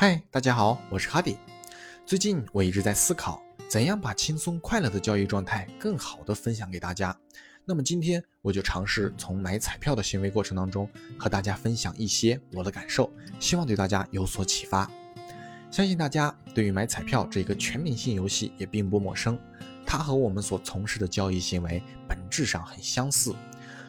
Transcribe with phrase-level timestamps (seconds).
[0.00, 1.36] 嗨，大家好，我是哈迪。
[2.06, 7.12] 最近我一直在思考，怎样把轻松快乐的交易状态更好的分享给大家。
[7.64, 10.88] 那么今天我就尝试从买彩票的行为过程当中，
[11.18, 14.88] 和大家分享一些我的感受，希望对大家有所启发。
[15.68, 19.36] 相信大家对于买彩票这个全民性游戏也并不陌生，
[19.84, 23.34] 它和我们所从事的交易行为本质上很相似。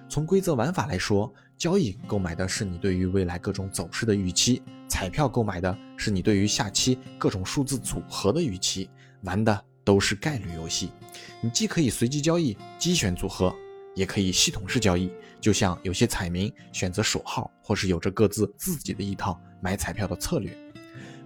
[0.09, 4.63] 从规则玩法来说，交易购买的是你对于未来各种走势的预期。
[4.99, 8.89] 彩票购买的是你对于下期各种数字组合的预期，
[9.21, 10.91] 玩的都是概率游戏。
[11.39, 13.55] 你既可以随机交易、机选组合，
[13.95, 15.09] 也可以系统式交易。
[15.39, 20.53] 就像有些彩民选择手号，或是有着各自自己的一套买彩票的策略。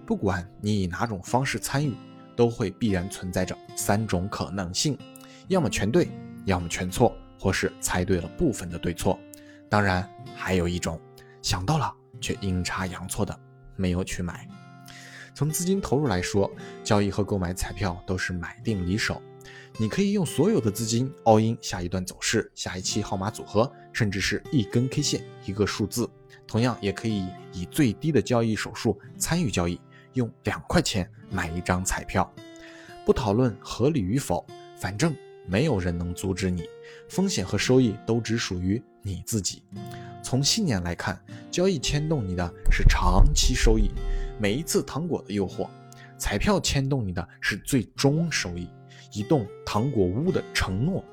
[0.06, 1.92] 不管你以哪种方式参与，
[2.36, 4.96] 都会必然存在着三种可能性：
[5.48, 6.08] 要么全对，
[6.44, 9.18] 要么全错，或是猜对了部分的对错。
[9.68, 11.00] 当然，还有一种
[11.42, 13.36] 想到了却阴差阳错的。
[13.76, 14.48] 没有去买。
[15.34, 16.50] 从资金投入来说，
[16.82, 19.20] 交易和购买彩票都是买定离手。
[19.76, 26.08] 你可以用所有的资金 all in 下一段走势、下一期号码组合，甚至是一根 K 线、一个数字。
[26.46, 29.80] 同样，也可以以最低的交易手数参与交易，
[30.12, 32.32] 用两块钱买一张彩票。
[33.04, 35.12] 不讨论合理与否，反正
[35.48, 36.62] 没有人能阻止你。
[37.08, 39.64] 风险和收益都只属于你自己。
[40.24, 43.90] 从信念来看，交易牵动你的是长期收益，
[44.40, 45.68] 每一次糖果的诱惑；
[46.16, 48.66] 彩票牵动你的是最终收益，
[49.12, 51.04] 一栋糖果屋的承诺。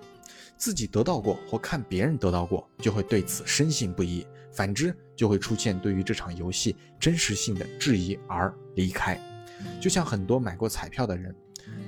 [0.57, 9.19] 自己得到过或看别人得到过，就会对此深信不疑；反之，就会出现对于这场游戏真实性的质疑而离开。
[9.81, 11.35] 就像很多买过彩票的人，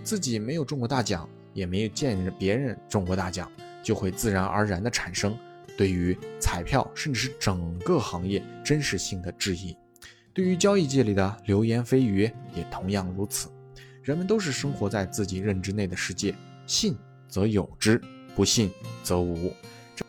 [0.04, 3.50] 自己没有中过大奖，也没有见着别人中过大奖，
[3.82, 5.38] 就会自然而然地产生。
[5.78, 9.76] 对于彩票，甚至是整个行业真实性的质疑，
[10.34, 13.50] 对于交易界里的流言蜚语也同样如此。
[14.02, 16.36] 人们都是生活在自己认知内的世界，
[16.68, 16.96] 信
[17.28, 18.02] 则有之，
[18.36, 18.70] 不信
[19.02, 19.54] 则无。
[19.96, 20.06] 这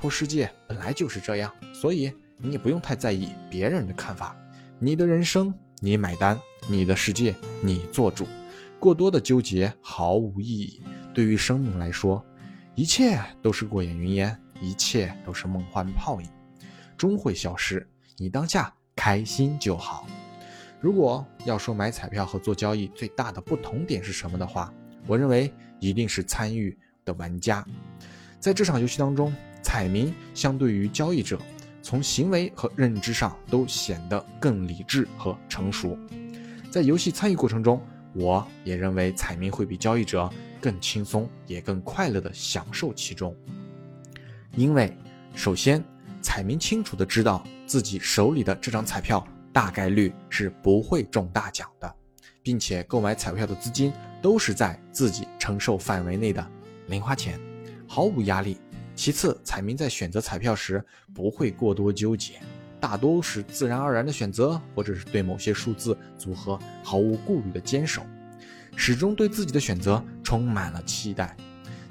[0.00, 4.36] 破世界本来就是这样，所以你也不用太在意别人的看法。
[4.78, 8.26] 你的人生你买单，你的世界你做主，
[8.78, 10.82] 过多的纠结毫无意义。
[11.12, 12.24] 对于生命来说，
[12.74, 14.38] 一切都是过眼云烟。
[14.62, 16.28] 一切都是梦幻泡影，
[16.96, 17.86] 终会消失。
[18.16, 20.06] 你当下开心就好。
[20.80, 24.72] 如果要说买彩票和做交易最大的不同点是什么的话，
[25.06, 27.66] 我认为一定是参与的玩家。
[28.38, 31.38] 在这场游戏当中，彩民相对于交易者，
[31.82, 35.98] 从行为和认知上都显得更理智和成熟。
[36.70, 37.80] 在游戏参与过程中，
[38.14, 40.28] 我也认为彩民会比交易者
[40.60, 43.36] 更轻松，也更快乐地享受其中。
[44.54, 44.94] 因为，
[45.34, 45.82] 首先，
[46.20, 51.94] 彩民清楚的知道自己手里的这张彩票大概率是不会中大奖的，
[52.42, 56.46] 并且购买彩票的资金都是在自己承受范围内的
[56.88, 57.40] 零花钱，
[57.88, 58.58] 毫无压力。
[58.94, 62.34] 其次，彩民在选择彩票时不会过多纠结，
[62.78, 68.02] 大多是自然而然的选择，或者是对某些数字组合毫无顾虑的坚守，
[68.76, 71.34] 始终对自己的选择充满了期待。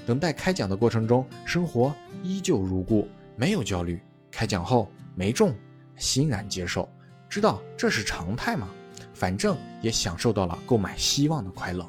[0.05, 4.01] 等待开奖的过程中，生活依旧如故，没有焦虑。
[4.29, 5.53] 开奖后没中，
[5.97, 6.87] 欣然接受，
[7.27, 8.69] 知道这是常态嘛？
[9.13, 11.87] 反正也享受到了购买希望的快乐，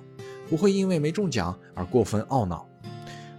[0.49, 2.67] 不会因为没中奖而过分懊恼。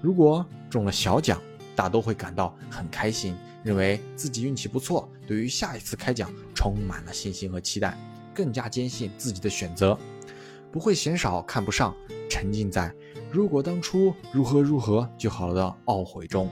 [0.02, 1.40] 如果中了小奖，
[1.76, 7.98] 大都会感到很开心，认为自己运气不错，对于下一次开奖充满了信心和期待，
[8.34, 9.98] 更加坚信自己的选择，
[10.72, 11.96] 不会嫌少看不上，
[12.30, 12.94] 沉浸在。
[13.32, 16.50] 如果当初如何如何就好了的懊悔中，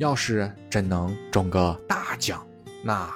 [0.00, 2.42] 要是真能中个大奖，
[2.82, 3.06] 那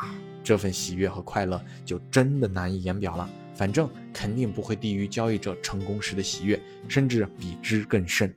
[0.43, 3.27] 这份喜悦和快乐就真的难以言表了。
[3.55, 8.31] 反正肯定不会低于交易者成功时的喜悦，甚至比之更甚。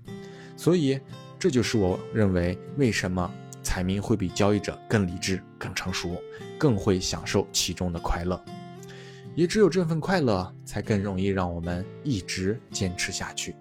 [0.55, 0.97] 所以，
[1.37, 3.29] 这就是我认为为什么
[3.61, 6.15] 彩民会比交易者更理智、更成熟、
[6.57, 8.41] 更会享受其中的快乐。
[9.35, 13.53] 也只有这份快乐，才更容易让我们一直坚持下去。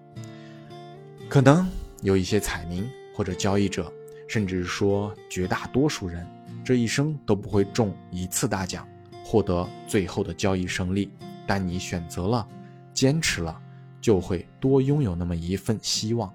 [1.27, 1.69] 可能
[2.03, 3.91] 有一些彩民或者交易者，
[4.27, 6.27] 甚至说绝大多数人，
[6.63, 8.87] 这一生都不会中一次大奖，
[9.23, 11.09] 获得最后的交易胜利。
[11.45, 12.47] 但你选择了，
[12.93, 13.57] 坚持了，
[14.01, 16.33] 就会多拥有那么一份希望。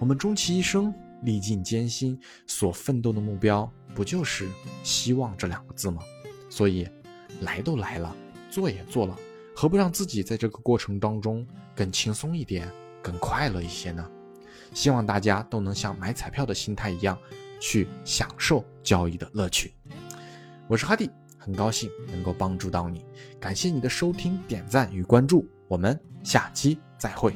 [0.00, 0.92] 我们终其一生
[1.22, 4.48] 历尽艰辛所奋斗的目标，不就是
[4.82, 6.02] 希望这两个字吗？
[6.50, 6.88] 所以，
[7.42, 8.14] 来都来了，
[8.50, 9.16] 做也做了，
[9.54, 12.68] 何不让自己在这个过程当中更轻松一点？
[13.00, 14.08] 更快乐一些呢？
[14.72, 17.18] 希望大家都能像买彩票的心态一样，
[17.60, 19.74] 去享受交易的乐趣。
[20.68, 23.04] 我是哈迪，很高兴能够帮助到你，
[23.38, 27.34] 感谢你的收听、点赞与关注，我们下期再会。